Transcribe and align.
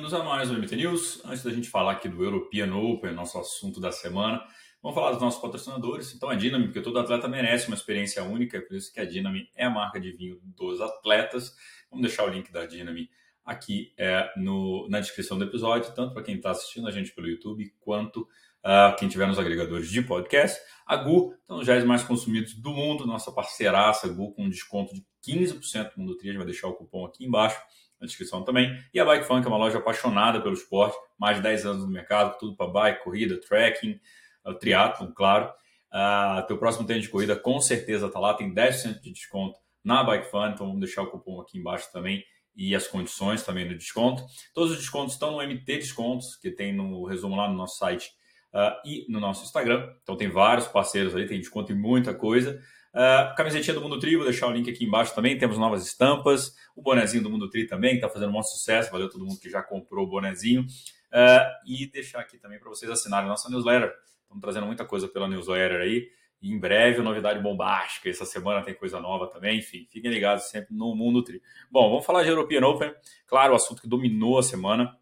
Bem-vindos 0.00 0.18
a 0.18 0.24
mais 0.24 0.50
um 0.50 0.54
MT 0.54 0.76
News. 0.76 1.22
Antes 1.26 1.42
da 1.42 1.50
gente 1.50 1.68
falar 1.68 1.92
aqui 1.92 2.08
do 2.08 2.24
European 2.24 2.74
Open, 2.74 3.12
nosso 3.12 3.38
assunto 3.38 3.78
da 3.78 3.92
semana, 3.92 4.42
vamos 4.82 4.94
falar 4.94 5.10
dos 5.10 5.20
nossos 5.20 5.38
patrocinadores. 5.42 6.14
Então, 6.14 6.30
a 6.30 6.34
Dinami, 6.34 6.64
porque 6.64 6.80
todo 6.80 6.98
atleta 6.98 7.28
merece 7.28 7.68
uma 7.68 7.76
experiência 7.76 8.24
única, 8.24 8.56
é 8.56 8.62
por 8.62 8.74
isso 8.74 8.90
que 8.90 8.98
a 8.98 9.04
Dinami 9.04 9.50
é 9.54 9.66
a 9.66 9.68
marca 9.68 10.00
de 10.00 10.10
vinho 10.12 10.40
dos 10.42 10.80
atletas. 10.80 11.54
Vamos 11.90 12.06
deixar 12.06 12.24
o 12.24 12.30
link 12.30 12.50
da 12.50 12.64
Dinami 12.64 13.10
aqui 13.44 13.92
é, 13.98 14.32
no, 14.38 14.88
na 14.88 15.00
descrição 15.00 15.36
do 15.36 15.44
episódio, 15.44 15.94
tanto 15.94 16.14
para 16.14 16.22
quem 16.22 16.36
está 16.36 16.52
assistindo 16.52 16.88
a 16.88 16.90
gente 16.90 17.12
pelo 17.12 17.28
YouTube, 17.28 17.70
quanto 17.78 18.22
uh, 18.22 18.96
quem 18.98 19.06
tiver 19.06 19.26
nos 19.26 19.38
agregadores 19.38 19.90
de 19.90 20.00
podcast. 20.00 20.58
A 20.86 20.96
Gu, 20.96 21.34
então, 21.44 21.60
é 21.60 21.84
mais 21.84 22.02
consumidos 22.02 22.54
do 22.54 22.70
mundo, 22.70 23.06
nossa 23.06 23.30
parceiraça 23.30 24.08
Gu, 24.08 24.32
com 24.32 24.44
um 24.44 24.48
desconto 24.48 24.94
de 24.94 25.04
15% 25.28 25.90
no 25.98 26.06
Nutri, 26.06 26.30
a 26.30 26.32
gente 26.32 26.38
vai 26.38 26.46
deixar 26.46 26.68
o 26.68 26.74
cupom 26.74 27.04
aqui 27.04 27.26
embaixo 27.26 27.60
na 28.00 28.06
descrição 28.06 28.42
também. 28.42 28.82
E 28.92 28.98
a 28.98 29.04
Bike 29.04 29.26
Fun, 29.26 29.40
que 29.40 29.46
é 29.46 29.50
uma 29.50 29.58
loja 29.58 29.78
apaixonada 29.78 30.40
pelo 30.40 30.54
esporte, 30.54 30.96
mais 31.18 31.36
de 31.36 31.42
10 31.42 31.66
anos 31.66 31.82
no 31.82 31.88
mercado, 31.88 32.38
tudo 32.38 32.56
para 32.56 32.66
bike, 32.66 33.04
corrida, 33.04 33.38
trekking, 33.40 34.00
uh, 34.44 34.54
triatlon, 34.54 35.12
claro. 35.12 35.52
Uh, 35.92 36.46
teu 36.46 36.56
próximo 36.56 36.86
tênis 36.86 37.02
de 37.02 37.08
corrida 37.08 37.36
com 37.36 37.60
certeza 37.60 38.06
está 38.06 38.18
lá, 38.18 38.32
tem 38.32 38.54
10% 38.54 39.00
de 39.00 39.12
desconto 39.12 39.58
na 39.84 40.02
Bike 40.04 40.30
Fun, 40.30 40.46
então 40.48 40.66
vamos 40.66 40.80
deixar 40.80 41.02
o 41.02 41.10
cupom 41.10 41.40
aqui 41.40 41.58
embaixo 41.58 41.90
também 41.92 42.24
e 42.56 42.74
as 42.74 42.86
condições 42.86 43.42
também 43.42 43.66
do 43.66 43.74
desconto. 43.74 44.24
Todos 44.54 44.72
os 44.72 44.78
descontos 44.78 45.14
estão 45.14 45.32
no 45.32 45.42
MT 45.42 45.78
Descontos, 45.78 46.36
que 46.36 46.50
tem 46.50 46.72
no 46.72 47.04
resumo 47.04 47.36
lá 47.36 47.48
no 47.48 47.56
nosso 47.56 47.78
site 47.78 48.10
uh, 48.54 48.80
e 48.84 49.06
no 49.08 49.20
nosso 49.20 49.44
Instagram. 49.44 49.92
Então 50.02 50.16
tem 50.16 50.28
vários 50.28 50.66
parceiros 50.68 51.14
ali, 51.14 51.26
tem 51.26 51.38
desconto 51.38 51.72
em 51.72 51.76
muita 51.76 52.14
coisa. 52.14 52.60
Uh, 52.92 53.34
camisetinha 53.36 53.74
do 53.74 53.80
Mundo 53.80 54.00
Tri, 54.00 54.16
vou 54.16 54.24
deixar 54.24 54.48
o 54.48 54.50
link 54.50 54.68
aqui 54.68 54.84
embaixo 54.84 55.14
também. 55.14 55.38
Temos 55.38 55.58
novas 55.58 55.86
estampas. 55.86 56.54
O 56.74 56.82
bonezinho 56.82 57.22
do 57.22 57.30
Mundo 57.30 57.48
Tri 57.48 57.66
também, 57.66 57.90
que 57.90 57.96
está 57.96 58.08
fazendo 58.08 58.30
um 58.30 58.32
bom 58.32 58.42
sucesso. 58.42 58.90
Valeu 58.90 59.08
todo 59.08 59.24
mundo 59.24 59.38
que 59.38 59.48
já 59.48 59.62
comprou 59.62 60.06
o 60.06 60.08
bonezinho. 60.08 60.62
Uh, 60.62 61.46
e 61.66 61.90
deixar 61.90 62.20
aqui 62.20 62.38
também 62.38 62.58
para 62.58 62.68
vocês 62.68 62.90
assinarem 62.90 63.26
a 63.26 63.30
nossa 63.30 63.48
newsletter. 63.48 63.92
Estamos 64.22 64.40
trazendo 64.40 64.66
muita 64.66 64.84
coisa 64.84 65.08
pela 65.08 65.28
newsletter 65.28 65.80
aí. 65.80 66.08
E 66.42 66.52
em 66.52 66.58
breve, 66.58 67.02
novidade 67.02 67.38
bombástica. 67.40 68.08
Essa 68.08 68.24
semana 68.24 68.62
tem 68.62 68.74
coisa 68.74 68.98
nova 68.98 69.26
também. 69.26 69.58
Enfim, 69.58 69.86
fiquem 69.90 70.10
ligados 70.10 70.44
sempre 70.44 70.74
no 70.74 70.94
Mundo 70.94 71.22
Tri. 71.22 71.42
Bom, 71.70 71.90
vamos 71.90 72.06
falar 72.06 72.22
de 72.22 72.30
European 72.30 72.66
Open. 72.66 72.94
Claro, 73.26 73.52
o 73.52 73.56
assunto 73.56 73.82
que 73.82 73.88
dominou 73.88 74.38
a 74.38 74.42
semana. 74.42 74.96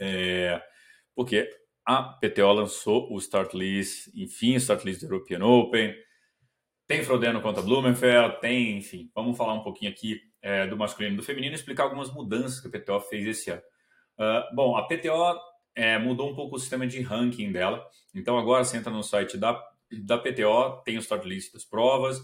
É... 0.00 0.60
Porque 1.14 1.50
a 1.84 2.02
PTO 2.02 2.52
lançou 2.52 3.12
o 3.12 3.18
Start 3.18 3.54
List, 3.54 4.08
enfim, 4.14 4.54
Start 4.54 4.84
List 4.84 5.00
do 5.00 5.06
European 5.06 5.44
Open. 5.44 5.94
Tem 6.86 7.02
Frodeno 7.02 7.40
contra 7.40 7.62
Blumenfeld, 7.62 8.40
tem, 8.40 8.78
enfim. 8.78 9.10
Vamos 9.14 9.36
falar 9.36 9.54
um 9.54 9.62
pouquinho 9.62 9.90
aqui 9.90 10.20
é, 10.40 10.66
do 10.66 10.76
masculino 10.76 11.14
e 11.14 11.16
do 11.16 11.22
feminino 11.22 11.54
e 11.54 11.56
explicar 11.56 11.84
algumas 11.84 12.12
mudanças 12.12 12.60
que 12.60 12.68
a 12.68 12.70
PTO 12.70 13.00
fez 13.00 13.26
esse 13.26 13.50
ano. 13.50 13.62
Uh, 14.18 14.54
bom, 14.54 14.76
a 14.76 14.86
PTO 14.86 15.40
é, 15.74 15.98
mudou 15.98 16.30
um 16.30 16.34
pouco 16.34 16.56
o 16.56 16.58
sistema 16.58 16.86
de 16.86 17.00
ranking 17.00 17.50
dela. 17.50 17.84
Então 18.14 18.38
agora 18.38 18.64
você 18.64 18.76
entra 18.76 18.92
no 18.92 19.02
site 19.02 19.36
da, 19.38 19.60
da 20.04 20.18
PTO, 20.18 20.82
tem 20.84 20.96
o 20.96 21.00
start 21.00 21.24
list 21.24 21.52
das 21.52 21.64
provas 21.64 22.22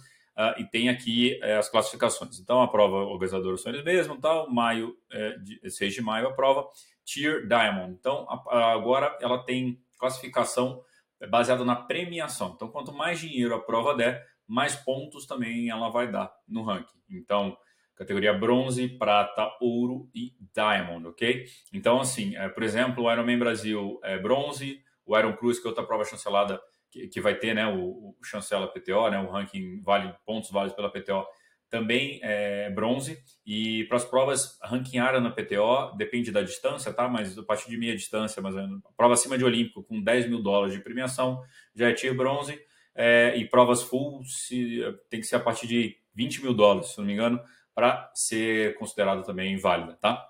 e 0.58 0.64
tem 0.64 0.88
aqui 0.88 1.38
é, 1.42 1.56
as 1.56 1.68
classificações. 1.68 2.38
Então 2.38 2.62
a 2.62 2.68
prova 2.68 2.96
organizadora 2.96 3.56
são 3.56 3.72
eles 3.72 3.84
mesmos, 3.84 4.18
tal, 4.20 4.48
maio, 4.50 4.96
é, 5.10 5.36
de, 5.38 5.70
6 5.70 5.94
de 5.94 6.02
maio 6.02 6.28
a 6.28 6.32
prova, 6.32 6.66
Tier 7.04 7.46
Diamond. 7.46 7.92
Então 7.92 8.26
a, 8.28 8.72
agora 8.72 9.16
ela 9.20 9.42
tem 9.44 9.82
classificação 9.98 10.82
baseada 11.28 11.64
na 11.64 11.74
premiação. 11.74 12.52
Então 12.54 12.68
quanto 12.68 12.92
mais 12.92 13.18
dinheiro 13.18 13.54
a 13.54 13.60
prova 13.60 13.94
der, 13.94 14.24
mais 14.46 14.74
pontos 14.76 15.26
também 15.26 15.68
ela 15.68 15.90
vai 15.90 16.10
dar 16.10 16.32
no 16.48 16.62
ranking. 16.62 16.98
Então, 17.10 17.56
categoria 17.94 18.32
bronze, 18.32 18.88
prata, 18.88 19.50
ouro 19.60 20.08
e 20.14 20.32
diamond, 20.54 21.08
ok? 21.08 21.44
Então, 21.72 22.00
assim, 22.00 22.36
é, 22.36 22.48
por 22.48 22.62
exemplo, 22.62 23.04
o 23.04 23.12
Ironman 23.12 23.38
Brasil 23.38 23.98
é 24.04 24.16
bronze, 24.16 24.80
o 25.04 25.18
Iron 25.18 25.36
Cruz, 25.36 25.58
que 25.58 25.66
é 25.66 25.70
outra 25.70 25.84
prova 25.84 26.04
chancelada 26.04 26.60
que, 26.90 27.08
que 27.08 27.20
vai 27.20 27.34
ter, 27.34 27.54
né, 27.54 27.66
o, 27.66 28.14
o 28.18 28.24
chancela 28.24 28.68
PTO, 28.68 29.10
né, 29.10 29.20
o 29.20 29.30
ranking 29.30 29.80
vale 29.82 30.14
pontos 30.24 30.50
válidos 30.50 30.74
pela 30.74 30.90
PTO, 30.90 31.26
também 31.70 32.18
é 32.22 32.70
bronze. 32.70 33.18
E 33.46 33.84
para 33.84 33.96
as 33.96 34.04
provas 34.04 34.58
ranqueadas 34.62 35.22
na 35.22 35.30
PTO, 35.30 35.96
depende 35.96 36.32
da 36.32 36.42
distância, 36.42 36.92
tá? 36.92 37.08
Mas 37.08 37.36
a 37.38 37.42
partir 37.42 37.68
de 37.70 37.76
meia 37.76 37.94
distância, 37.94 38.42
mas 38.42 38.54
prova 38.96 39.14
acima 39.14 39.36
de 39.36 39.44
Olímpico, 39.44 39.82
com 39.82 40.02
10 40.02 40.28
mil 40.28 40.42
dólares 40.42 40.74
de 40.74 40.80
premiação, 40.82 41.42
já 41.74 41.88
é 41.88 41.92
tier 41.92 42.16
bronze 42.16 42.58
é, 42.94 43.36
e 43.36 43.48
provas 43.48 43.82
full 43.82 44.24
se, 44.24 44.80
tem 45.10 45.20
que 45.20 45.26
ser 45.26 45.36
a 45.36 45.40
partir 45.40 45.66
de 45.66 45.96
20 46.14 46.42
mil 46.42 46.54
dólares, 46.54 46.90
se 46.90 46.98
não 46.98 47.04
me 47.04 47.12
engano, 47.12 47.40
para 47.74 48.10
ser 48.14 48.74
considerada 48.76 49.22
também 49.22 49.56
válida, 49.56 49.96
tá? 50.00 50.26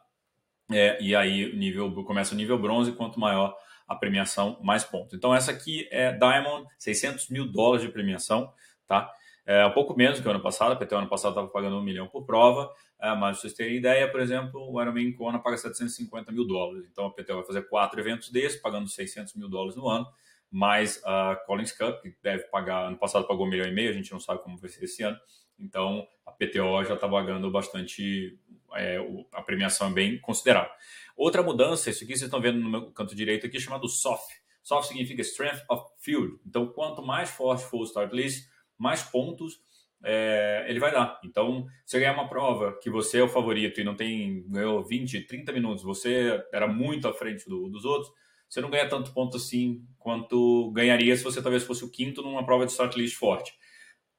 É, 0.70 1.02
e 1.02 1.16
aí 1.16 1.56
nível, 1.56 1.90
começa 2.04 2.34
o 2.34 2.36
nível 2.36 2.58
bronze, 2.58 2.92
quanto 2.92 3.18
maior 3.18 3.56
a 3.88 3.96
premiação, 3.96 4.58
mais 4.62 4.84
pontos. 4.84 5.14
Então 5.14 5.34
essa 5.34 5.50
aqui 5.50 5.88
é 5.90 6.12
Diamond, 6.12 6.68
600 6.78 7.30
mil 7.30 7.50
dólares 7.50 7.84
de 7.86 7.90
premiação, 7.92 8.52
tá? 8.86 9.10
É 9.46 9.64
um 9.64 9.72
pouco 9.72 9.96
menos 9.96 10.20
que 10.20 10.28
o 10.28 10.30
ano 10.30 10.42
passado, 10.42 10.72
a 10.72 10.76
PT 10.76 10.94
ano 10.94 11.08
passado 11.08 11.30
estava 11.30 11.48
pagando 11.48 11.78
um 11.78 11.82
milhão 11.82 12.06
por 12.06 12.26
prova, 12.26 12.70
é, 13.00 13.14
mas 13.14 13.38
vocês 13.38 13.54
terem 13.54 13.76
ideia, 13.76 14.06
por 14.10 14.20
exemplo, 14.20 14.60
o 14.70 14.78
Ironman 14.78 15.10
Kona 15.12 15.38
paga 15.38 15.56
750 15.56 16.30
mil 16.30 16.46
dólares. 16.46 16.86
Então 16.92 17.06
a 17.06 17.10
PT 17.10 17.32
vai 17.32 17.44
fazer 17.44 17.62
quatro 17.62 17.98
eventos 17.98 18.30
desses, 18.30 18.60
pagando 18.60 18.86
600 18.86 19.34
mil 19.34 19.48
dólares 19.48 19.74
no 19.74 19.88
ano 19.88 20.06
mais 20.50 21.02
a 21.04 21.36
Collins 21.46 21.72
Cup, 21.72 22.00
que 22.00 22.14
deve 22.22 22.44
pagar, 22.44 22.86
ano 22.86 22.96
passado 22.96 23.26
pagou 23.26 23.46
um 23.46 23.50
milhão 23.50 23.66
e 23.66 23.72
meio, 23.72 23.90
a 23.90 23.94
gente 23.94 24.12
não 24.12 24.20
sabe 24.20 24.42
como 24.42 24.56
vai 24.56 24.70
ser 24.70 24.84
esse 24.84 25.02
ano. 25.02 25.18
Então, 25.58 26.06
a 26.24 26.32
PTO 26.32 26.84
já 26.84 26.94
está 26.94 27.08
pagando 27.08 27.50
bastante, 27.50 28.38
é, 28.74 28.98
a 29.32 29.42
premiação 29.42 29.88
é 29.88 29.92
bem 29.92 30.20
considerável. 30.20 30.70
Outra 31.16 31.42
mudança, 31.42 31.90
isso 31.90 32.04
aqui 32.04 32.12
vocês 32.12 32.22
estão 32.22 32.40
vendo 32.40 32.58
no 32.58 32.70
meu 32.70 32.90
canto 32.92 33.14
direito 33.14 33.46
aqui, 33.46 33.58
chamado 33.58 33.88
SOF. 33.88 34.22
SOF 34.62 34.86
significa 34.86 35.22
Strength 35.22 35.64
of 35.68 35.84
Field. 35.98 36.38
Então, 36.46 36.66
quanto 36.68 37.02
mais 37.02 37.30
forte 37.30 37.64
for 37.64 37.80
o 37.80 37.84
start 37.84 38.12
list, 38.12 38.48
mais 38.76 39.02
pontos 39.02 39.60
é, 40.04 40.66
ele 40.68 40.78
vai 40.78 40.92
dar. 40.92 41.20
Então, 41.24 41.66
se 41.84 41.98
ganhar 41.98 42.12
uma 42.12 42.28
prova 42.28 42.78
que 42.80 42.90
você 42.90 43.18
é 43.18 43.22
o 43.22 43.28
favorito 43.28 43.80
e 43.80 43.84
não 43.84 43.96
tem 43.96 44.44
ganhou 44.48 44.84
20, 44.84 45.22
30 45.22 45.52
minutos, 45.52 45.82
você 45.82 46.44
era 46.52 46.68
muito 46.68 47.08
à 47.08 47.12
frente 47.12 47.48
do, 47.48 47.68
dos 47.68 47.84
outros, 47.84 48.12
você 48.48 48.60
não 48.60 48.70
ganha 48.70 48.88
tanto 48.88 49.12
ponto 49.12 49.36
assim 49.36 49.84
quanto 49.98 50.70
ganharia 50.70 51.16
se 51.16 51.24
você 51.24 51.42
talvez 51.42 51.64
fosse 51.64 51.84
o 51.84 51.90
quinto 51.90 52.22
numa 52.22 52.44
prova 52.44 52.64
de 52.64 52.72
start 52.72 52.94
list 52.96 53.16
forte. 53.16 53.52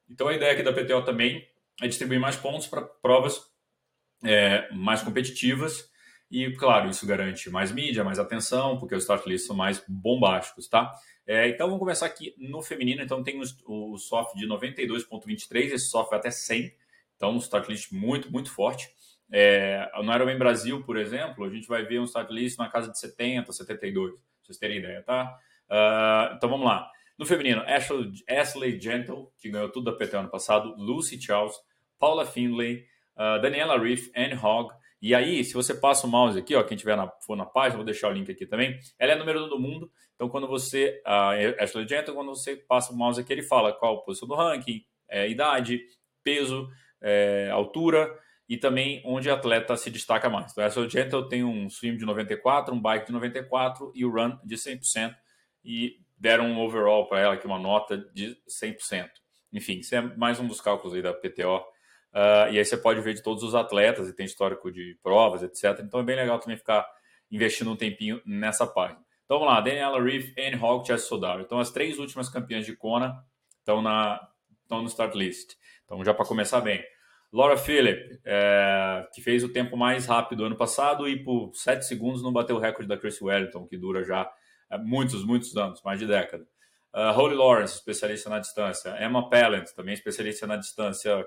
Então 0.09 0.27
a 0.27 0.33
ideia 0.33 0.53
aqui 0.53 0.63
da 0.63 0.73
PTO 0.73 1.03
também 1.03 1.47
é 1.81 1.87
distribuir 1.87 2.19
mais 2.19 2.35
pontos 2.35 2.67
para 2.67 2.81
provas 2.81 3.41
é, 4.24 4.72
mais 4.74 5.02
competitivas 5.02 5.90
e, 6.31 6.52
claro, 6.52 6.90
isso 6.90 7.07
garante 7.07 7.50
mais 7.50 7.72
mídia, 7.72 8.03
mais 8.03 8.19
atenção, 8.19 8.78
porque 8.78 8.94
os 8.94 9.03
start 9.03 9.25
lists 9.25 9.47
são 9.47 9.56
mais 9.56 9.84
bombásticos, 9.88 10.68
tá? 10.68 10.94
É, 11.25 11.47
então 11.50 11.68
vamos 11.68 11.80
começar 11.80 12.06
aqui 12.06 12.35
no 12.38 12.62
feminino. 12.62 13.02
Então 13.02 13.24
tem 13.24 13.41
o, 13.41 13.94
o 13.94 13.97
soft 13.97 14.35
de 14.35 14.47
92.23, 14.47 15.74
esse 15.74 15.90
soft 15.90 16.13
até 16.13 16.29
100, 16.29 16.72
então 17.16 17.31
um 17.31 17.38
start 17.38 17.68
list 17.68 17.91
muito, 17.91 18.31
muito 18.31 18.52
forte. 18.52 18.90
É, 19.31 19.90
no 20.03 20.13
Ironman 20.13 20.38
Brasil, 20.38 20.84
por 20.84 20.97
exemplo, 20.97 21.46
a 21.46 21.50
gente 21.50 21.68
vai 21.68 21.84
ver 21.84 22.00
um 22.00 22.03
start 22.03 22.29
list 22.29 22.58
na 22.58 22.69
casa 22.69 22.91
de 22.91 23.00
70, 23.00 23.52
72, 23.52 24.12
pra 24.12 24.22
vocês 24.44 24.58
terem 24.58 24.78
ideia, 24.78 25.02
tá? 25.03 25.38
Uh, 25.69 26.35
então 26.35 26.50
vamos 26.50 26.66
lá. 26.66 26.90
No 27.18 27.25
feminino, 27.25 27.62
Ashley, 27.62 28.12
Ashley 28.28 28.79
Gentle, 28.79 29.31
que 29.38 29.50
ganhou 29.50 29.69
tudo 29.69 29.91
da 29.91 29.97
PT 29.97 30.16
ano 30.16 30.29
passado, 30.29 30.74
Lucy 30.78 31.22
Charles, 31.22 31.56
Paula 32.00 32.25
Findlay, 32.25 32.85
uh, 33.19 33.41
Daniela 33.41 33.78
Reef, 33.78 34.09
Anne 34.16 34.35
Hogg. 34.35 34.74
E 35.02 35.13
aí, 35.13 35.44
se 35.44 35.53
você 35.53 35.74
passa 35.74 36.07
o 36.07 36.09
mouse 36.09 36.38
aqui, 36.40 36.56
ó, 36.56 36.63
quem 36.63 36.78
tiver 36.78 36.96
na, 36.96 37.07
for 37.25 37.35
na 37.35 37.46
página, 37.46 37.78
vou 37.78 37.85
deixar 37.85 38.09
o 38.09 38.13
link 38.13 38.31
aqui 38.31 38.46
também. 38.46 38.80
Ela 38.97 39.13
é 39.13 39.16
número 39.16 39.47
do 39.47 39.59
mundo. 39.59 39.91
Então, 40.16 40.28
quando 40.30 40.47
você, 40.47 41.02
uh, 41.06 41.63
Ashley 41.63 41.88
Gentle, 41.88 42.16
quando 42.16 42.29
você 42.29 42.56
passa 42.56 42.91
o 42.91 42.97
mouse 42.97 43.19
aqui, 43.19 43.31
ele 43.31 43.44
fala 43.44 43.74
qual 43.74 43.97
a 43.97 44.02
posição 44.02 44.28
do 44.28 44.35
ranking, 44.35 44.84
é, 45.08 45.29
idade, 45.29 45.81
peso, 46.24 46.69
é, 47.02 47.50
altura 47.52 48.18
e 48.47 48.58
também 48.58 49.02
onde 49.06 49.29
o 49.29 49.34
atleta 49.34 49.78
se 49.78 49.91
destaca 49.91 50.28
mais. 50.28 50.52
Então, 50.52 50.63
essa 50.63 50.90
Gentle 50.90 51.29
tem 51.29 51.44
um 51.44 51.69
swim 51.69 51.96
de 51.96 52.03
94, 52.03 52.74
um 52.74 52.82
bike 52.82 53.05
de 53.05 53.11
94 53.11 53.91
e 53.93 54.03
o 54.03 54.11
run 54.11 54.38
de 54.43 54.55
100%, 54.55 55.16
e 55.64 55.97
deram 56.17 56.47
um 56.47 56.59
overall 56.59 57.08
para 57.08 57.20
ela, 57.20 57.38
que 57.38 57.46
uma 57.46 57.59
nota 57.59 57.97
de 58.11 58.35
100%. 58.47 59.08
Enfim, 59.53 59.79
isso 59.79 59.96
é 59.96 60.02
mais 60.02 60.40
um 60.40 60.47
dos 60.47 60.59
cálculos 60.59 60.96
aí 60.96 61.02
da 61.02 61.14
PTO. 61.14 61.64
Uh, 62.14 62.52
e 62.52 62.58
aí 62.58 62.66
você 62.66 62.76
pode 62.76 63.02
ver 63.02 63.14
de 63.14 63.22
todos 63.22 63.44
os 63.44 63.53
atletas, 63.53 64.08
e 64.08 64.16
tem 64.16 64.26
histórico 64.26 64.72
de 64.72 64.97
provas, 65.03 65.44
etc. 65.44 65.84
Então 65.84 66.00
é 66.00 66.03
bem 66.03 66.16
legal 66.16 66.40
também 66.40 66.58
ficar 66.58 66.85
investindo 67.32 67.72
um 67.72 67.76
tempinho 67.76 68.22
nessa 68.26 68.66
página. 68.66 69.00
Então 69.26 69.38
vamos 69.38 69.53
lá, 69.53 69.61
Daniela 69.61 70.02
Reeve, 70.02 70.34
Anne 70.40 70.56
Hogg, 70.56 70.88
Chess 70.88 71.03
Sodaro. 71.03 71.41
Então 71.41 71.59
as 71.59 71.70
três 71.70 72.00
últimas 72.00 72.29
campeãs 72.29 72.66
de 72.66 72.76
Kona 72.76 73.23
estão, 73.59 73.82
na, 73.82 74.20
estão 74.64 74.82
no 74.82 74.88
start 74.88 75.14
list. 75.14 75.53
Então 75.85 76.03
já 76.03 76.14
para 76.14 76.26
começar 76.26 76.61
bem. 76.61 76.84
Laura 77.32 77.56
Phillip, 77.56 78.20
é, 78.26 79.08
que 79.14 79.22
fez 79.22 79.44
o 79.44 79.50
tempo 79.50 79.78
mais 79.78 80.08
rápido 80.08 80.44
ano 80.46 80.55
passado 80.55 81.08
e 81.08 81.23
por 81.23 81.52
7 81.53 81.85
segundos 81.85 82.23
não 82.23 82.34
bateu 82.34 82.55
o 82.55 82.59
recorde 82.59 82.88
da 82.88 82.97
Chris 82.97 83.22
Wellington, 83.22 83.67
que 83.67 83.78
dura 83.78 84.03
já 84.03 84.28
é, 84.72 84.79
muitos, 84.79 85.23
muitos 85.23 85.55
anos, 85.55 85.79
mais 85.84 86.00
de 86.00 86.08
década. 86.08 86.44
Uh, 86.91 87.14
Holly 87.14 87.35
Lawrence, 87.35 87.76
especialista 87.76 88.32
na 88.32 88.40
distância. 88.40 88.97
Emma 89.00 89.29
Pallant, 89.29 89.66
também 89.76 89.94
especialista 89.94 90.47
na 90.47 90.55
distância, 90.55 91.23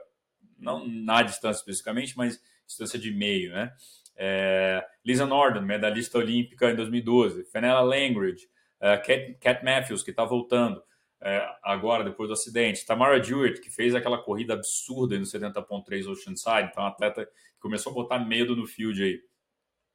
não 0.63 0.87
na 0.87 1.23
distância 1.23 1.61
especificamente, 1.61 2.17
mas 2.17 2.41
distância 2.67 2.99
de 2.99 3.13
meio, 3.13 3.53
né? 3.53 3.73
É, 4.17 4.85
Lisa 5.05 5.27
Norden, 5.27 5.63
medalhista 5.63 6.19
olímpica 6.19 6.71
em 6.71 6.77
2012. 6.77 7.45
Fenella 7.45 7.81
Langridge, 7.81 8.49
é, 8.81 8.97
Cat, 8.99 9.37
Cat 9.41 9.65
Matthews, 9.65 10.03
que 10.03 10.11
está 10.11 10.25
voltando 10.25 10.83
é, 11.21 11.47
agora, 11.63 12.05
depois 12.05 12.29
do 12.29 12.35
acidente. 12.35 12.87
Tamara 12.87 13.23
Jewett, 13.23 13.61
que 13.61 13.71
fez 13.71 13.95
aquela 13.95 14.19
corrida 14.19 14.55
absurda 14.55 15.19
no 15.19 15.25
70.3 15.25 16.09
Oceanside. 16.09 16.69
Então, 16.71 16.85
atleta 16.85 17.25
que 17.25 17.61
começou 17.61 17.93
a 17.93 17.95
botar 17.95 18.19
medo 18.19 18.57
no 18.57 18.67
field 18.67 19.03
aí. 19.03 19.21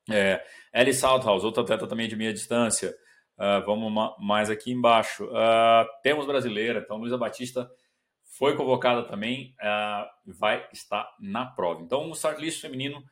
É, 0.10 0.44
Ellie 0.74 0.94
Salthouse, 0.94 1.46
outra 1.46 1.64
atleta 1.64 1.86
também 1.86 2.08
de 2.08 2.16
meia 2.16 2.34
distância. 2.34 2.96
Uh, 3.38 3.64
vamos 3.66 4.16
mais 4.20 4.50
aqui 4.50 4.72
embaixo. 4.72 5.26
Uh, 5.26 5.86
temos 6.02 6.26
brasileira, 6.26 6.80
então 6.80 6.98
Luísa 6.98 7.18
Batista 7.18 7.70
foi 8.38 8.56
convocada 8.56 9.04
também, 9.04 9.56
uh, 9.60 10.34
vai 10.40 10.68
estar 10.72 11.10
na 11.20 11.46
prova. 11.46 11.82
Então, 11.82 12.04
um 12.04 12.40
list 12.40 12.62
feminino 12.62 13.04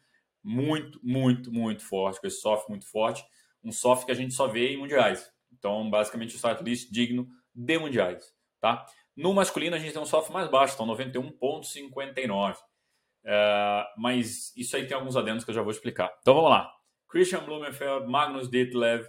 muito, 0.43 0.99
muito, 1.03 1.51
muito 1.51 1.83
forte, 1.83 2.21
com 2.21 2.27
esse 2.27 2.39
soft 2.39 2.69
muito 2.69 2.87
forte, 2.87 3.25
um 3.63 3.71
soft 3.71 4.05
que 4.05 4.11
a 4.11 4.15
gente 4.15 4.35
só 4.35 4.47
vê 4.47 4.73
em 4.73 4.77
mundiais. 4.77 5.27
Então, 5.51 5.89
basicamente, 5.89 6.33
o 6.33 6.35
start 6.35 6.61
list 6.61 6.91
digno 6.91 7.27
de 7.53 7.79
mundiais, 7.79 8.23
tá? 8.61 8.85
No 9.15 9.33
masculino, 9.33 9.75
a 9.75 9.79
gente 9.79 9.93
tem 9.93 10.01
um 10.01 10.05
soft 10.05 10.29
mais 10.29 10.47
baixo, 10.47 10.75
então 10.75 10.85
91,59. 10.85 12.53
Uh, 12.53 12.57
mas 13.97 14.55
isso 14.55 14.75
aí 14.75 14.85
tem 14.85 14.95
alguns 14.95 15.17
adendos 15.17 15.43
que 15.43 15.49
eu 15.49 15.55
já 15.55 15.63
vou 15.63 15.71
explicar. 15.71 16.15
Então, 16.21 16.35
vamos 16.35 16.51
lá. 16.51 16.71
Christian 17.09 17.43
Blumenfeld, 17.43 18.07
Magnus 18.07 18.47
Ditlev, 18.47 19.07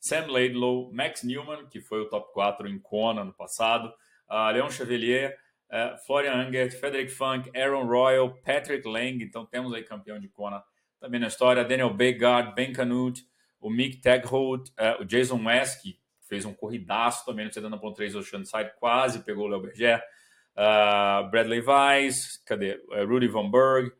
Sam 0.00 0.28
Laidlow, 0.28 0.90
Max 0.94 1.22
Newman, 1.24 1.66
que 1.66 1.80
foi 1.80 2.00
o 2.00 2.08
top 2.08 2.32
4 2.32 2.68
em 2.68 2.78
Kona 2.78 3.22
no 3.22 3.34
passado, 3.34 3.92
uh, 4.30 4.50
Leon 4.52 4.70
Chevalier, 4.70 5.36
uh, 5.70 5.96
Florian 6.06 6.34
Angert, 6.34 6.72
Frederick 6.78 7.10
Funk, 7.10 7.50
Aaron 7.54 7.86
Royal, 7.86 8.34
Patrick 8.44 8.86
Lang, 8.86 9.22
então 9.22 9.46
temos 9.46 9.72
aí 9.72 9.82
campeão 9.82 10.18
de 10.18 10.28
Kona 10.28 10.62
também 11.00 11.20
na 11.20 11.28
história, 11.28 11.64
Daniel 11.64 11.94
Begard, 11.94 12.54
Ben 12.54 12.72
Canute, 12.72 13.26
o 13.60 13.70
Mick 13.70 14.00
Tagholt, 14.00 14.68
uh, 14.70 15.02
o 15.02 15.04
Jason 15.04 15.40
que 15.82 15.98
fez 16.28 16.44
um 16.44 16.52
corridaço 16.52 17.24
também 17.24 17.44
no 17.44 17.50
70.3 17.50 18.14
Oceanside, 18.16 18.72
quase 18.78 19.24
pegou 19.24 19.46
o 19.46 19.48
Léo 19.48 19.60
Berger, 19.60 20.02
uh, 20.56 21.28
Bradley 21.30 21.60
Weiss, 21.60 22.42
cadê? 22.44 22.80
Rudy 23.06 23.28
Van 23.28 23.50
Berg, 23.50 23.92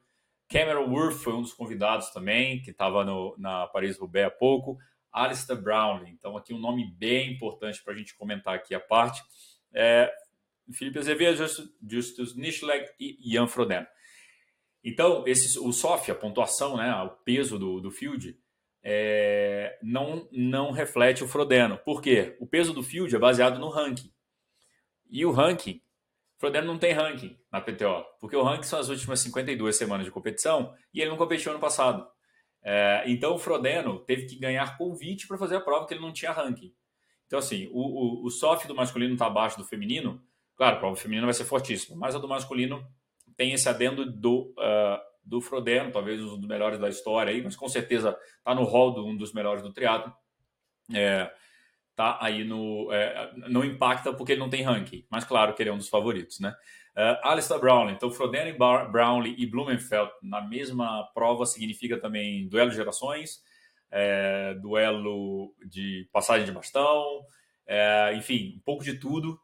Cameron 0.49 0.91
Worth 0.91 1.19
foi 1.19 1.35
um 1.35 1.43
dos 1.43 1.53
convidados 1.53 2.11
também, 2.11 2.63
que 2.63 2.71
estava 2.71 3.05
na 3.37 3.67
Paris-Roubaix 3.67 4.27
há 4.27 4.31
pouco, 4.31 4.79
Alistair 5.13 5.61
Brownlee. 5.61 6.11
Então, 6.13 6.37
aqui 6.37 6.55
um 6.55 6.59
nome 6.59 6.91
bem 6.97 7.33
importante 7.33 7.83
para 7.85 7.93
a 7.93 7.97
gente 7.97 8.17
comentar 8.17 8.55
aqui 8.55 8.75
a 8.75 8.81
parte. 8.81 9.23
É, 9.75 10.11
Felipe 10.73 10.99
Azevedo, 10.99 11.37
Justus, 11.37 11.71
Justus 11.87 12.37
Nischleg 12.37 12.87
e 12.99 13.35
Ian 13.35 13.47
Frodeno. 13.47 13.87
Então, 14.85 15.25
esse, 15.27 15.59
o 15.59 15.73
SOF, 15.73 16.11
a 16.11 16.15
pontuação, 16.15 16.77
né, 16.77 16.93
o 17.03 17.11
peso 17.11 17.59
do, 17.59 17.81
do 17.81 17.91
field, 17.91 18.39
é, 18.83 19.79
não, 19.83 20.29
não 20.31 20.71
reflete 20.71 21.25
o 21.25 21.29
Frodeno. 21.29 21.79
Por 21.79 22.01
quê? 22.01 22.37
O 22.41 22.47
peso 22.47 22.73
do 22.73 22.83
field 22.83 23.15
é 23.15 23.19
baseado 23.19 23.59
no 23.59 23.69
ranking. 23.69 24.13
E 25.11 25.25
o 25.27 25.33
ranking, 25.33 25.83
Frodeno 26.39 26.67
não 26.67 26.79
tem 26.79 26.93
ranking 26.93 27.37
na 27.51 27.61
PTO, 27.61 28.05
porque 28.21 28.37
o 28.37 28.43
ranking 28.43 28.63
são 28.63 28.79
as 28.79 28.89
últimas 28.89 29.21
52 29.21 29.77
semanas 29.77 30.07
de 30.07 30.13
competição 30.13 30.75
e 30.95 31.01
ele 31.01 31.11
não 31.11 31.17
competiu 31.17 31.51
ano 31.51 31.61
passado. 31.61 32.07
É, 32.63 33.05
então 33.07 33.35
o 33.35 33.39
Frodeno 33.39 33.99
teve 34.01 34.27
que 34.27 34.39
ganhar 34.39 34.77
convite 34.77 35.27
para 35.27 35.39
fazer 35.39 35.57
a 35.57 35.61
prova, 35.61 35.81
porque 35.81 35.95
ele 35.95 36.03
não 36.03 36.13
tinha 36.13 36.31
ranking. 36.31 36.73
Então, 37.27 37.39
assim, 37.39 37.69
o, 37.73 38.23
o, 38.23 38.27
o 38.27 38.31
soft 38.31 38.67
do 38.67 38.75
masculino 38.75 39.13
está 39.13 39.27
abaixo 39.27 39.59
do 39.59 39.65
feminino. 39.65 40.23
Claro, 40.59 40.77
a 40.77 40.79
prova 40.81 40.97
feminina 40.97 41.25
vai 41.25 41.35
ser 41.35 41.45
fortíssima, 41.45 41.97
mas 41.97 42.17
a 42.17 42.19
do 42.19 42.27
masculino 42.27 42.85
tem 43.37 43.53
esse 43.53 43.69
adendo 43.69 44.05
do, 44.05 44.53
uh, 44.59 44.99
do 45.25 45.41
Frodeno, 45.41 45.93
talvez 45.93 46.21
um 46.21 46.37
dos 46.37 46.49
melhores 46.49 46.81
da 46.81 46.89
história 46.89 47.33
aí, 47.33 47.41
mas 47.41 47.55
com 47.55 47.69
certeza 47.69 48.19
está 48.39 48.57
no 48.57 48.65
hall 48.65 48.93
de 48.93 49.01
um 49.01 49.17
dos 49.17 49.33
melhores 49.33 49.63
do 49.63 49.73
triatlo. 49.73 50.13
É, 50.93 51.31
tá 51.95 52.19
aí 52.21 52.43
no. 52.43 52.91
É, 52.93 53.33
não 53.49 53.65
impacta 53.65 54.13
porque 54.13 54.33
ele 54.33 54.41
não 54.41 54.51
tem 54.51 54.63
ranking, 54.63 55.07
mas 55.09 55.25
claro 55.25 55.55
que 55.55 55.63
ele 55.63 55.71
é 55.71 55.73
um 55.73 55.79
dos 55.79 55.89
favoritos, 55.89 56.41
né? 56.41 56.53
Uh, 56.97 57.29
Alistair 57.29 57.61
Brownlee, 57.61 57.95
então 57.95 58.11
Frodeno, 58.11 58.59
Brownlee 58.59 59.37
e 59.39 59.47
Blumenfeld 59.47 60.11
na 60.21 60.41
mesma 60.41 61.05
prova 61.15 61.47
significa 61.47 62.01
também 62.01 62.49
duelo 62.49 62.71
de 62.71 62.77
gerações, 62.77 63.41
é, 63.93 64.55
duelo 64.55 65.55
de 65.65 66.09
passagem 66.13 66.45
de 66.45 66.51
bastão, 66.51 67.25
é, 67.65 68.13
enfim, 68.17 68.57
um 68.57 68.63
pouco 68.65 68.83
de 68.83 68.95
tudo. 68.99 69.39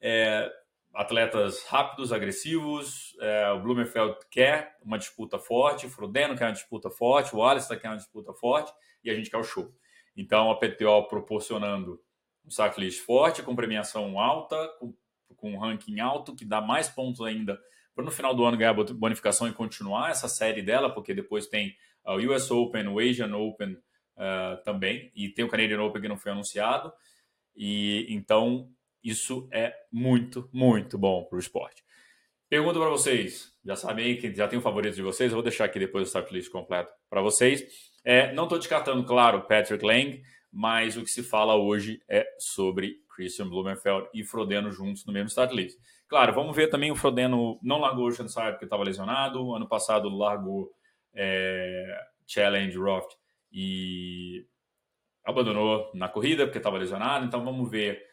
É, 0.00 0.50
atletas 0.94 1.64
rápidos, 1.64 2.12
agressivos, 2.12 3.16
é, 3.20 3.50
o 3.50 3.60
Blumenfeld 3.60 4.16
quer 4.30 4.76
uma 4.82 4.98
disputa 4.98 5.38
forte, 5.38 5.86
o 5.86 5.90
Frodeno 5.90 6.36
quer 6.36 6.46
uma 6.46 6.52
disputa 6.52 6.90
forte, 6.90 7.34
o 7.34 7.44
Alistair 7.44 7.80
quer 7.80 7.88
uma 7.88 7.96
disputa 7.96 8.32
forte 8.32 8.72
e 9.04 9.10
a 9.10 9.14
gente 9.14 9.30
quer 9.30 9.38
o 9.38 9.44
show. 9.44 9.72
Então 10.16 10.50
a 10.50 10.58
PTO 10.58 11.06
proporcionando 11.08 12.00
um 12.44 12.50
sacklist 12.50 13.00
forte, 13.04 13.42
com 13.42 13.54
premiação 13.54 14.18
alta, 14.18 14.56
com 14.78 14.94
com 15.38 15.52
um 15.52 15.58
ranking 15.58 16.00
alto, 16.00 16.34
que 16.34 16.44
dá 16.44 16.60
mais 16.60 16.88
pontos 16.88 17.20
ainda 17.20 17.58
para 17.94 18.04
no 18.04 18.10
final 18.10 18.34
do 18.34 18.44
ano 18.44 18.56
ganhar 18.56 18.74
bonificação 18.74 19.48
e 19.48 19.52
continuar 19.52 20.10
essa 20.10 20.28
série 20.28 20.62
dela, 20.62 20.92
porque 20.92 21.14
depois 21.14 21.46
tem 21.46 21.74
o 22.04 22.32
US 22.32 22.50
Open, 22.50 22.86
o 22.86 23.00
Asian 23.00 23.34
Open 23.36 23.72
uh, 23.72 24.62
também, 24.64 25.10
e 25.14 25.28
tem 25.28 25.44
o 25.44 25.48
Canadian 25.48 25.82
Open 25.82 26.02
que 26.02 26.08
não 26.08 26.16
foi 26.16 26.30
anunciado. 26.30 26.92
E 27.56 28.06
então 28.08 28.70
isso 29.08 29.48
é 29.52 29.74
muito, 29.90 30.48
muito 30.52 30.98
bom 30.98 31.24
para 31.24 31.36
o 31.36 31.40
esporte. 31.40 31.82
Pergunta 32.48 32.78
para 32.78 32.88
vocês, 32.88 33.52
já 33.64 33.76
sabem 33.76 34.16
que 34.16 34.34
já 34.34 34.48
tem 34.48 34.58
o 34.58 34.62
favorito 34.62 34.94
de 34.94 35.02
vocês, 35.02 35.30
eu 35.30 35.36
vou 35.36 35.42
deixar 35.42 35.66
aqui 35.66 35.78
depois 35.78 36.04
o 36.04 36.06
start 36.06 36.30
list 36.32 36.50
completo 36.50 36.92
para 37.10 37.20
vocês. 37.20 37.62
É, 38.04 38.32
não 38.32 38.44
estou 38.44 38.58
descartando, 38.58 39.04
claro, 39.04 39.42
Patrick 39.42 39.84
Lang, 39.84 40.22
mas 40.50 40.96
o 40.96 41.02
que 41.02 41.10
se 41.10 41.22
fala 41.22 41.56
hoje 41.56 42.00
é 42.08 42.26
sobre 42.38 42.96
Christian 43.14 43.48
Blumenfeld 43.48 44.08
e 44.14 44.24
Frodeno 44.24 44.70
juntos 44.70 45.04
no 45.04 45.12
mesmo 45.12 45.28
start 45.28 45.52
list. 45.52 45.78
Claro, 46.08 46.32
vamos 46.32 46.56
ver 46.56 46.68
também 46.68 46.90
o 46.90 46.96
Frodeno 46.96 47.58
não 47.62 47.80
largou 47.80 48.04
o 48.04 48.08
Oceanside 48.08 48.52
porque 48.52 48.64
estava 48.64 48.82
lesionado, 48.82 49.54
ano 49.54 49.68
passado 49.68 50.08
largou 50.08 50.70
é, 51.12 52.00
Challenge 52.26 52.78
Roft 52.78 53.14
e 53.52 54.46
abandonou 55.24 55.90
na 55.92 56.08
corrida 56.08 56.44
porque 56.44 56.58
estava 56.58 56.78
lesionado, 56.78 57.26
então 57.26 57.44
vamos 57.44 57.70
ver. 57.70 58.06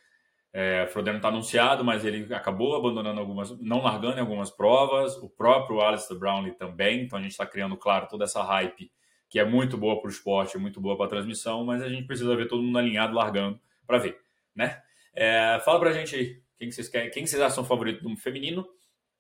É, 0.58 0.88
Frodeno 0.88 1.18
está 1.18 1.28
anunciado, 1.28 1.84
mas 1.84 2.06
ele 2.06 2.34
acabou 2.34 2.78
abandonando 2.78 3.20
algumas, 3.20 3.60
não 3.60 3.84
largando 3.84 4.16
em 4.16 4.22
algumas 4.22 4.50
provas. 4.50 5.18
O 5.18 5.30
próprio 5.30 5.82
Alistair 5.82 6.18
Brownlee 6.18 6.54
também. 6.54 7.02
Então 7.02 7.20
a 7.20 7.22
gente 7.22 7.32
está 7.32 7.46
criando, 7.46 7.76
claro, 7.76 8.08
toda 8.08 8.24
essa 8.24 8.42
hype 8.42 8.90
que 9.28 9.38
é 9.38 9.44
muito 9.44 9.78
boa 9.78 10.00
para 10.00 10.08
o 10.08 10.10
esporte, 10.10 10.58
muito 10.58 10.80
boa 10.80 10.96
para 10.96 11.08
a 11.08 11.10
transmissão, 11.10 11.66
mas 11.66 11.82
a 11.82 11.90
gente 11.90 12.08
precisa 12.08 12.34
ver 12.38 12.48
todo 12.48 12.64
mundo 12.64 12.78
alinhado 12.78 13.14
largando 13.14 13.60
para 13.86 13.98
ver, 13.98 14.18
né? 14.56 14.82
É, 15.14 15.60
fala 15.66 15.78
pra 15.78 15.92
gente 15.92 16.16
aí 16.16 16.42
quem 16.58 16.72
vocês 16.72 16.88
querem, 16.88 17.12
quem 17.12 17.28
vocês 17.28 17.42
acham 17.42 17.66
favorito 17.66 18.02
do 18.02 18.16
feminino 18.16 18.66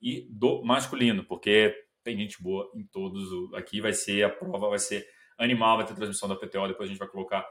e 0.01 0.25
do 0.29 0.63
masculino, 0.63 1.25
porque 1.25 1.75
tem 2.01 2.17
gente 2.17 2.41
boa 2.41 2.71
em 2.73 2.85
todos. 2.85 3.53
Aqui 3.55 3.81
vai 3.81 3.91
ser 3.91 4.23
a 4.23 4.29
prova, 4.29 4.69
vai 4.69 4.79
ser 4.79 5.05
animal, 5.37 5.75
vai 5.75 5.85
ter 5.85 5.95
transmissão 5.95 6.29
da 6.29 6.35
PTO, 6.37 6.65
depois 6.69 6.87
a 6.87 6.93
gente 6.93 6.99
vai 6.99 7.09
colocar 7.09 7.45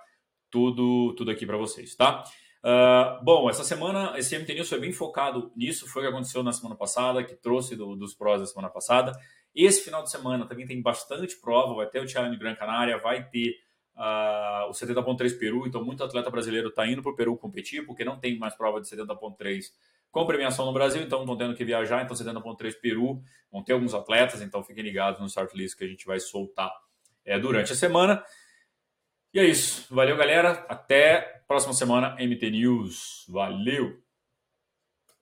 tudo, 0.50 1.14
tudo 1.18 1.30
aqui 1.30 1.44
para 1.44 1.58
vocês, 1.58 1.94
tá? 1.94 2.24
Uh, 2.64 3.22
bom, 3.22 3.50
essa 3.50 3.62
semana 3.62 4.18
esse 4.18 4.34
MT 4.38 4.54
News 4.54 4.70
foi 4.70 4.80
bem 4.80 4.90
focado 4.90 5.52
nisso, 5.54 5.86
foi 5.86 6.00
o 6.00 6.06
que 6.06 6.10
aconteceu 6.10 6.42
na 6.42 6.50
semana 6.50 6.74
passada, 6.74 7.22
que 7.22 7.34
trouxe 7.34 7.76
do, 7.76 7.94
dos 7.94 8.14
prós 8.14 8.40
da 8.40 8.46
semana 8.46 8.70
passada. 8.70 9.12
Esse 9.54 9.84
final 9.84 10.02
de 10.02 10.10
semana 10.10 10.46
também 10.46 10.66
tem 10.66 10.80
bastante 10.80 11.36
prova, 11.36 11.74
vai 11.74 11.86
ter 11.86 12.00
o 12.00 12.08
Challenge 12.08 12.38
Gran 12.38 12.54
Canária, 12.54 12.98
vai 12.98 13.28
ter 13.28 13.62
Uh, 13.96 14.66
o 14.68 14.72
70.3 14.72 15.38
Peru, 15.38 15.68
então 15.68 15.84
muito 15.84 16.02
atleta 16.02 16.28
brasileiro 16.28 16.66
está 16.66 16.84
indo 16.84 17.00
para 17.00 17.12
o 17.12 17.14
Peru 17.14 17.36
competir, 17.36 17.86
porque 17.86 18.04
não 18.04 18.18
tem 18.18 18.36
mais 18.36 18.52
prova 18.56 18.80
de 18.80 18.88
70.3 18.88 19.66
com 20.10 20.26
premiação 20.26 20.66
no 20.66 20.72
Brasil, 20.72 21.00
então 21.00 21.20
estão 21.20 21.36
tendo 21.36 21.54
que 21.54 21.64
viajar, 21.64 22.02
então 22.02 22.16
70.3 22.16 22.74
Peru, 22.80 23.22
vão 23.52 23.62
ter 23.62 23.72
alguns 23.72 23.94
atletas, 23.94 24.42
então 24.42 24.64
fiquem 24.64 24.82
ligados 24.82 25.20
no 25.20 25.26
start 25.26 25.54
list 25.54 25.78
que 25.78 25.84
a 25.84 25.86
gente 25.86 26.06
vai 26.06 26.18
soltar 26.18 26.72
é, 27.24 27.38
durante 27.38 27.72
a 27.72 27.76
semana. 27.76 28.20
E 29.34 29.40
é 29.40 29.44
isso, 29.44 29.92
valeu 29.92 30.16
galera, 30.16 30.64
até 30.68 31.42
próxima 31.48 31.72
semana 31.72 32.14
MT 32.20 32.50
News, 32.52 33.26
valeu! 33.28 34.03